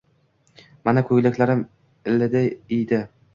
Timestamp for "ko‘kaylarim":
1.09-1.61